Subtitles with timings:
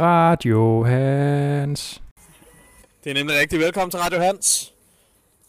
[0.00, 2.02] Radio Hans.
[3.04, 4.72] Det er nemlig rigtig velkommen til Radio Hans.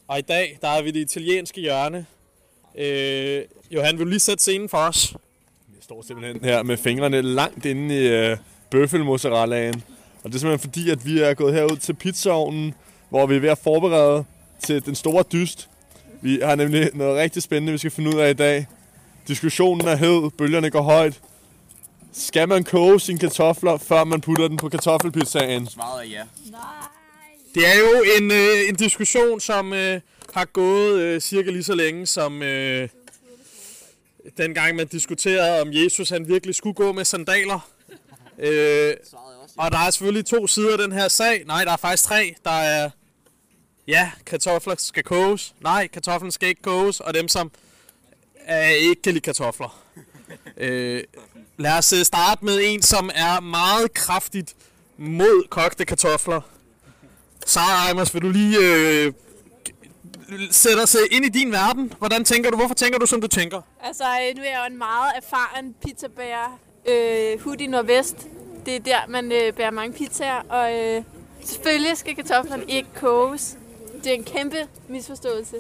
[0.08, 2.06] Og i dag, der er vi det italienske hjørne.
[2.78, 3.42] Øh,
[3.72, 5.12] Johan, vil du lige sætte scenen for os?
[5.76, 8.38] Jeg står simpelthen her med fingrene langt inde i øh,
[8.72, 9.84] bøffelmozzarellaen.
[10.24, 12.74] Og det er simpelthen fordi, at vi er gået herud til pizzaovnen,
[13.10, 14.24] hvor vi er ved at forberede
[14.64, 15.70] til den store dyst.
[16.22, 18.68] Vi har nemlig noget rigtig spændende, vi skal finde ud af i dag.
[19.28, 21.22] Diskussionen er hed, bølgerne går højt.
[22.14, 25.68] Skal man koge sine kartofler, før man putter den på kartoffelpizzaen?
[25.68, 26.24] Svaret er ja.
[27.56, 30.02] Det er jo en, øh, en diskussion, som øh,
[30.34, 32.90] har gået øh, cirka lige så længe som øh,
[34.38, 37.60] dengang man diskuterede, om Jesus han virkelig skulle gå med sandaler.
[38.42, 38.96] Øh,
[39.58, 41.44] og der er selvfølgelig to sider af den her sag.
[41.46, 42.36] Nej, der er faktisk tre.
[42.46, 42.90] Der er,
[43.88, 45.54] ja, kartofler skal koges.
[45.62, 47.00] Nej, kartoflen skal ikke koges.
[47.00, 47.52] Og dem, som
[48.36, 49.80] er, ikke kan lide kartofler.
[50.58, 51.04] Øh,
[51.60, 54.56] lad os øh, starte med en, som er meget kraftigt
[54.98, 56.42] mod kogte kartofler.
[57.46, 59.14] Sara Eimers, vil du lige øh,
[60.52, 61.94] sætte os øh, ind i din verden?
[61.98, 62.58] Hvordan tænker du?
[62.58, 63.62] Hvorfor tænker du, som du tænker?
[63.84, 66.60] Altså, øh, nu er jeg jo en meget erfaren pizzabager.
[66.90, 68.28] Øh, Hudi Nordvest.
[68.66, 70.42] Det er der, man øh, bærer mange pizzaer.
[70.50, 71.04] Og øh,
[71.44, 73.58] selvfølgelig skal kartoflerne ikke koges.
[74.04, 75.56] Det er en kæmpe misforståelse.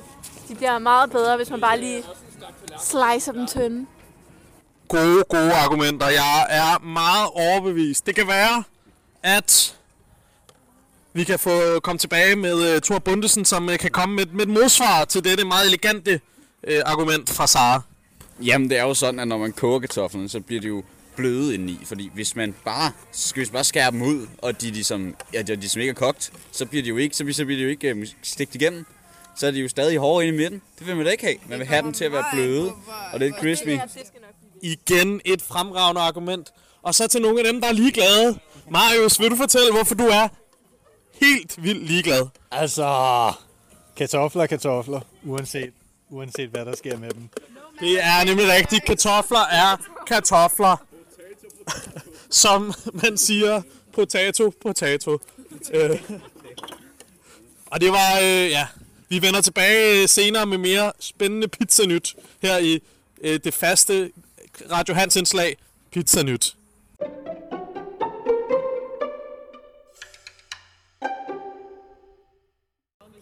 [0.47, 2.03] De bliver meget bedre, hvis man bare lige
[2.81, 3.85] slicer dem tynde.
[4.89, 6.07] Gode, gode argumenter.
[6.07, 8.05] Jeg er meget overbevist.
[8.05, 8.63] Det kan være,
[9.23, 9.75] at
[11.13, 14.41] vi kan få komme tilbage med uh, Thor Bundesen, som uh, kan komme med, med
[14.41, 16.21] et modsvar til dette meget elegante
[16.67, 17.81] uh, argument fra Sara.
[18.41, 20.83] Jamen, det er jo sådan, at når man koger kartoflerne, så bliver de jo
[21.15, 21.79] bløde indeni.
[21.85, 25.55] Fordi hvis man bare, skal vi bare skære dem ud, og de ligesom, ja, de
[25.55, 27.69] ligesom ikke er kogt, så bliver de jo ikke, så bliver, så bliver de jo
[27.69, 28.85] ikke uh, stigt igennem.
[29.35, 30.61] Så er de jo stadig hårde inde i midten.
[30.79, 31.35] Det vil man da ikke have.
[31.47, 32.71] Man vil have dem til at være bløde
[33.13, 33.77] og lidt crispy.
[34.61, 36.49] Igen et fremragende argument.
[36.81, 38.39] Og så til nogle af dem, der er ligeglade.
[38.69, 40.27] Marius, vil du fortælle, hvorfor du er
[41.21, 42.27] helt vildt ligeglad?
[42.51, 42.85] Altså,
[43.97, 45.73] kartofler er kartofler, uanset,
[46.09, 47.29] uanset hvad der sker med dem.
[47.79, 48.85] Det er nemlig rigtigt.
[48.85, 50.75] Kartofler er kartofler.
[52.29, 53.61] Som man siger,
[53.93, 55.17] potato, potato.
[55.73, 56.01] Øh.
[57.65, 58.67] Og det var, øh, ja,
[59.09, 62.79] vi vender tilbage senere med mere spændende pizzanyt her i
[63.21, 64.11] øh, det faste
[64.71, 65.57] Radio Hans indslag,
[65.91, 66.55] Pizzanyt.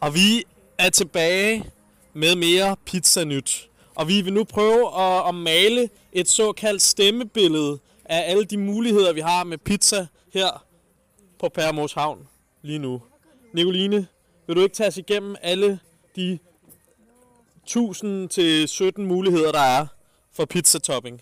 [0.02, 0.44] Og vi
[0.78, 1.72] er tilbage
[2.14, 3.70] med mere Pizza Nyt.
[3.96, 9.14] Og vi vil nu prøve at, at male et såkaldt stemmebillede af alle de muligheder,
[9.14, 10.66] vi har med pizza her
[11.40, 12.28] på Pærmos Havn
[12.62, 13.02] lige nu.
[13.54, 14.08] Nicoline,
[14.48, 15.80] vil du ikke tage os igennem alle
[16.16, 16.40] de
[17.64, 19.88] 1000 til 17 muligheder, der er
[20.34, 21.22] for pizzatopping?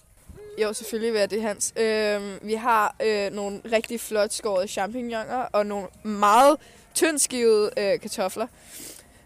[0.61, 1.73] Jo, selvfølgelig vil jeg det, Hans.
[1.77, 6.57] Øhm, vi har øh, nogle rigtig flot skårede champignoner og nogle meget
[6.93, 8.47] tyndskivede øh, kartofler.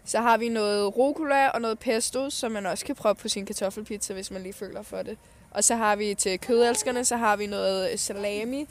[0.04, 3.46] Så har vi noget rucola og noget pesto, som man også kan prøve på sin
[3.46, 5.18] kartoffelpizza, hvis man lige føler for det.
[5.50, 8.68] Og så har vi til kødelskerne, så har vi noget salami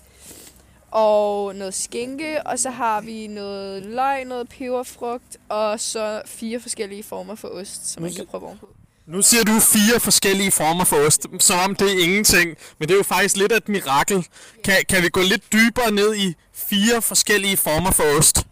[0.91, 7.03] og noget skinke, og så har vi noget løg, noget peberfrugt, og så fire forskellige
[7.03, 8.69] former for ost, som man kan prøve ovenpå.
[9.09, 12.57] Nu siger du fire forskellige former for ost, som om det er ingenting.
[12.79, 14.27] Men det er jo faktisk lidt af et mirakel.
[14.63, 18.47] Kan, kan vi gå lidt dybere ned i fire forskellige former for ost?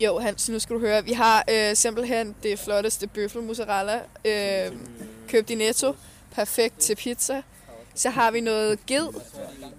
[0.00, 1.04] Jo, Hans, nu skal du høre.
[1.04, 4.72] Vi har øh, simpelthen det flotteste bøffelmozzarella øh,
[5.28, 5.96] købt i Netto.
[6.34, 7.42] Perfekt til pizza.
[7.94, 9.08] Så har vi noget ged,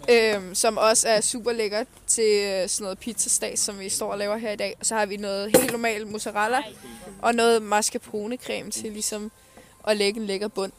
[0.09, 4.17] øh, som også er super lækkert til øh, sådan noget pizzastas, som vi står og
[4.17, 4.75] laver her i dag.
[4.79, 6.63] Og så har vi noget helt normal mozzarella
[7.21, 9.31] og noget mascarpone creme til ligesom
[9.87, 10.71] at lægge en lækker bund.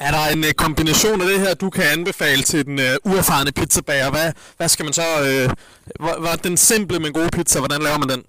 [0.00, 3.52] Er der en uh, kombination af det her, du kan anbefale til den uh, uerfarne
[3.52, 4.10] pizzabager?
[4.10, 5.02] Hvad, hvad skal man så...
[5.20, 5.52] Uh,
[6.00, 8.24] hvor, hvor den simple, men gode pizza, hvordan laver man den?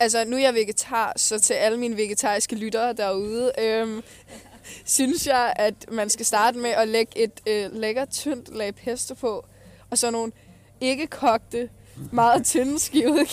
[0.00, 4.02] Altså, nu er jeg vegetar, så til alle mine vegetariske lyttere derude, øhm,
[4.84, 9.14] synes jeg, at man skal starte med at lægge et øh, lækkert, tyndt lag pesto
[9.14, 9.46] på,
[9.90, 10.32] og så nogle
[10.80, 11.68] ikke kogte,
[12.12, 13.26] meget tynde skivede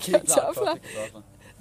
[0.00, 0.76] kartofler.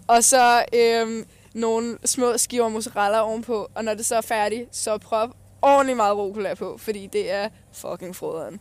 [0.07, 4.97] Og så øhm, nogle små skiver mozzarella ovenpå, og når det så er færdigt, så
[4.97, 5.31] prøv
[5.61, 8.59] ordentligt meget rucola på, fordi det er fucking froderen.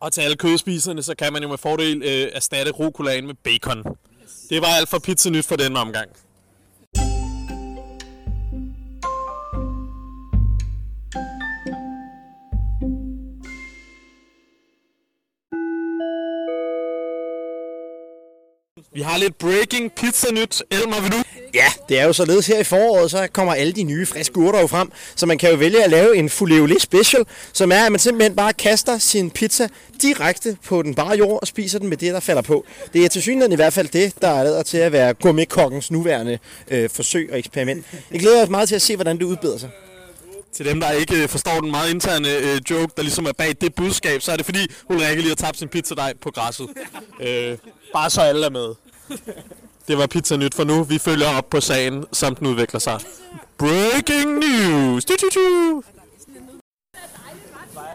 [0.00, 3.84] Og til alle kødspiserne, så kan man jo med fordel øh, erstatte rucolaen med bacon.
[4.50, 6.10] Det var alt for pizza nyt for denne omgang.
[18.94, 20.62] Vi har lidt breaking pizza nyt.
[20.70, 21.22] Elmer, vil du?
[21.54, 24.60] Ja, det er jo således her i foråret, så kommer alle de nye friske urter
[24.60, 24.92] jo frem.
[25.16, 28.36] Så man kan jo vælge at lave en fuleole special, som er, at man simpelthen
[28.36, 29.68] bare kaster sin pizza
[30.02, 32.64] direkte på den bare jord og spiser den med det, der falder på.
[32.92, 35.90] Det er til synligheden i hvert fald det, der er lavet til at være gourmetkokkens
[35.90, 36.38] nuværende
[36.70, 37.86] øh, forsøg og eksperiment.
[38.12, 39.70] Jeg glæder os meget til at se, hvordan det udbeder sig.
[40.58, 43.54] Til dem, der ikke øh, forstår den meget interne øh, joke, der ligesom er bag
[43.60, 44.58] det budskab, så er det fordi,
[44.90, 46.68] Ulrike lige har tabt sin pizzadej på græsset.
[47.26, 47.58] øh,
[47.92, 48.74] bare så alle er med.
[49.88, 50.82] Det var Pizza Nyt for nu.
[50.82, 53.00] Vi følger op på sagen, som den udvikler sig.
[53.58, 55.04] Breaking news!
[55.04, 55.82] Du, du, du.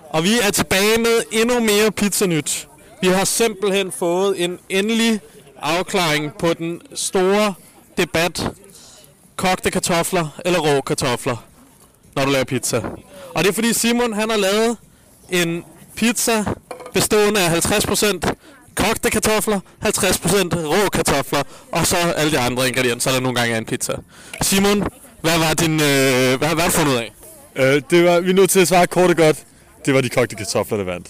[0.09, 2.67] Og vi er tilbage med endnu mere Pizza Nyt.
[3.01, 5.19] Vi har simpelthen fået en endelig
[5.61, 7.53] afklaring på den store
[7.97, 8.47] debat.
[9.35, 11.37] Kogte kartofler eller rå kartofler,
[12.15, 12.81] når du laver pizza.
[13.35, 14.77] Og det er fordi Simon han har lavet
[15.29, 15.63] en
[15.95, 16.43] pizza
[16.93, 18.33] bestående af 50%
[18.75, 19.87] kogte kartofler, 50%
[20.55, 23.93] rå kartofler, og så alle de andre ingredienser, der nogle gange er en pizza.
[24.41, 24.83] Simon,
[25.21, 27.11] hvad var din, øh, hvad, hvad har du fundet ud af?
[27.55, 29.37] Øh, det var, vi er nødt til at svare kort og godt.
[29.85, 31.07] Det var de kogte kartofler, der vandt.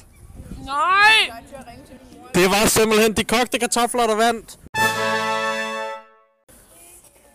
[0.66, 1.38] Nej!
[2.36, 4.58] Det var simpelthen de kogte kartofler, der vandt.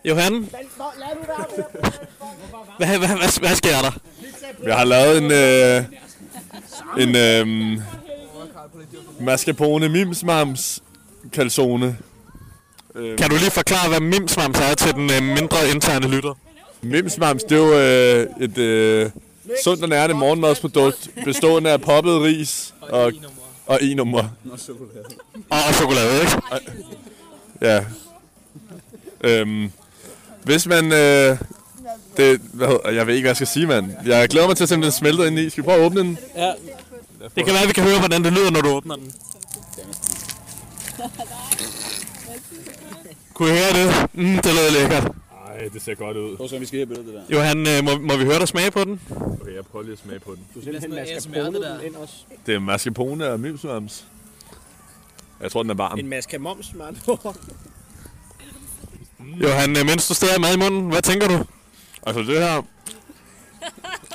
[0.05, 0.49] Johan?
[2.77, 3.91] Hvad, hvad, hvad, hvad sker der?
[4.63, 5.83] Jeg har lavet en, øh,
[6.97, 7.81] en øh,
[9.19, 10.83] mascarpone mimsmams
[11.31, 11.97] calzone.
[12.93, 16.33] Kan du lige forklare, hvad mimsmams er til den øh, mindre interne lytter?
[16.81, 19.09] Mimsmams, det er jo øh, et øh,
[19.63, 23.11] sundt og nærende morgenmadsprodukt, bestående af poppet ris og,
[23.65, 24.23] og i nummer.
[25.49, 26.41] Og, og chokolade, ikke?
[27.61, 27.85] Ja.
[29.21, 29.71] Øhm,
[30.49, 30.85] hvis man...
[30.91, 31.37] Øh,
[32.17, 33.91] det, hvad hedder, jeg ved ikke, hvad jeg skal sige, mand.
[34.05, 35.49] Jeg glæder mig til at se, om den smelter ind i.
[35.49, 36.17] Skal vi prøve at åbne den?
[37.35, 39.13] Det kan være, at vi kan høre, hvordan det lyder, når du åbner den.
[43.33, 44.09] Kunne I høre det?
[44.13, 45.03] Mm, det lød lækkert.
[45.03, 46.37] Nej, det ser godt ud.
[46.37, 47.21] Prøv så, vi skal have billedet der.
[47.35, 49.01] Johan, øh, må, må vi høre dig smage på den?
[49.09, 50.43] Okay, jeg prøver lige at smage på den.
[50.55, 52.13] Du simpelthen mascarpone den ind også.
[52.45, 54.05] Det er mascarpone og mimsmams.
[55.41, 55.99] Jeg tror, den er varm.
[55.99, 56.95] En mascarmoms, mand.
[59.37, 61.45] Johan, øh, mens du stadig mad i munden, hvad tænker du?
[62.07, 62.61] Altså det her...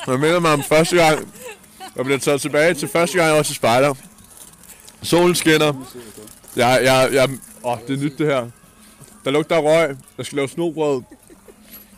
[0.06, 1.34] Jeg minder mig om første gang,
[1.96, 3.94] jeg bliver taget tilbage til første gang, jeg var til spejder.
[5.02, 5.86] Solen skinner.
[6.56, 7.28] Jeg, jeg, jeg,
[7.64, 8.50] åh, det er nyt det her.
[9.24, 9.96] Der lugter røg.
[10.18, 11.02] Jeg skal lave snobrød.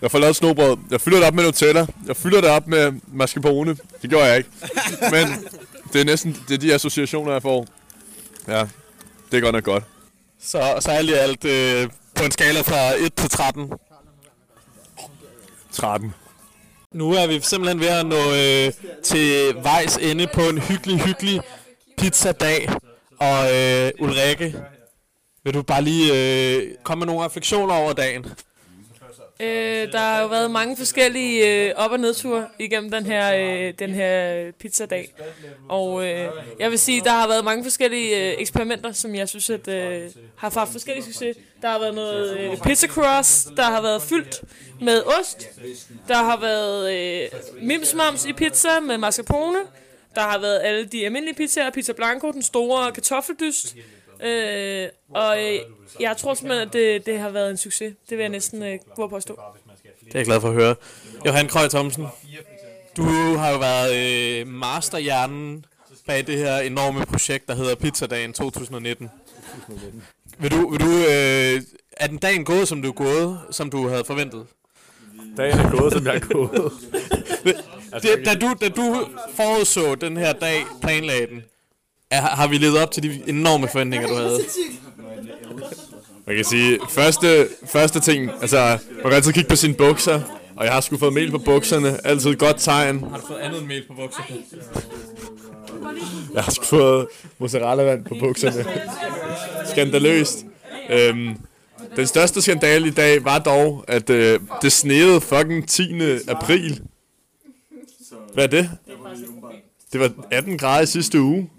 [0.02, 0.76] Jeg får lavet snobrød.
[0.90, 1.86] Jeg fylder det op med Nutella.
[2.06, 3.76] Jeg fylder det op med mascarpone.
[4.02, 4.50] Det gjorde jeg ikke.
[5.10, 5.26] Men
[5.92, 7.66] det er næsten det er de associationer, jeg får.
[8.48, 8.66] Ja,
[9.30, 9.84] det er godt nok godt.
[10.42, 13.72] Så, så alt i alt øh, på en skala fra 1 til 13.
[15.72, 16.14] 13.
[16.92, 18.72] Nu er vi simpelthen ved at nå øh,
[19.04, 21.40] til vejs ende på en hyggelig, hyggelig
[21.98, 22.68] pizzadag.
[23.20, 24.54] Og øh, Ulrikke,
[25.44, 26.12] vil du bare lige
[26.56, 28.26] øh, komme med nogle refleksioner over dagen?
[29.40, 33.74] Øh, der har jo været mange forskellige øh, op- og nedture igennem den her, øh,
[33.78, 35.14] den her pizzadag.
[35.68, 36.28] Og øh,
[36.58, 40.10] jeg vil sige, der har været mange forskellige øh, eksperimenter, som jeg synes at, øh,
[40.36, 41.36] har haft forskellige succes.
[41.62, 44.42] Der har været noget øh, pizza cross, der har været fyldt
[44.80, 45.48] med ost.
[46.08, 47.28] Der har været øh,
[47.62, 49.58] mimsmams i pizza med mascarpone.
[50.14, 53.76] Der har været alle de almindelige pizzaer, pizza blanco, den store kartoffeldyst.
[54.22, 55.58] Øh, og øh,
[56.00, 57.94] jeg tror simpelthen, at det, det har været en succes.
[58.10, 59.40] Det vil jeg næsten øh, våge at stå.
[60.04, 60.74] Det er jeg glad for at høre.
[61.26, 62.06] Johan Krøj Thomsen,
[62.96, 63.02] du
[63.36, 63.94] har jo været
[64.40, 65.64] øh, masterhjernen
[66.06, 69.10] bag det her enorme projekt, der hedder Pizzadagen 2019.
[70.38, 71.62] Vil du, vil du, øh,
[71.96, 74.46] er den dagen gået, som du er gået, som du havde forventet?
[75.36, 76.72] Dagen er gået, som jeg er gået.
[78.02, 81.44] Det, da, du, da du forudså den her dag, planlagde den,
[82.10, 84.38] er, har vi levet op til de enorme forventninger, du havde?
[86.26, 90.22] Man kan sige, første, første ting, altså, man kan altid kigge på sine bukser,
[90.56, 93.04] og jeg har sgu fået mel på bukserne, altid et godt tegn.
[93.10, 94.36] Har du fået andet end mel på bukserne?
[96.34, 97.06] Jeg har sgu fået
[97.38, 98.66] mozzarella-vand på bukserne.
[99.70, 100.44] Skandaløst.
[100.90, 101.34] Øhm,
[101.96, 106.00] den største skandale i dag var dog, at øh, det sneede fucking 10.
[106.28, 106.80] april.
[108.34, 108.70] Hvad er det?
[109.92, 111.50] Det var 18 grader i sidste uge.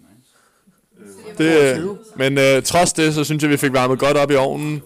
[1.38, 4.36] Det, øh, men øh, trods det, så synes jeg, vi fik varmet godt op i
[4.36, 4.82] ovnen.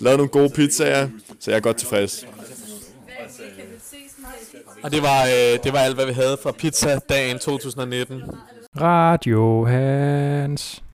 [0.00, 1.08] Lavet nogle gode pizzaer,
[1.40, 2.26] så jeg er godt tilfreds.
[4.82, 8.22] Og det var, øh, det var alt, hvad vi havde fra Pizza-dagen 2019.
[8.80, 10.82] Radio Hans.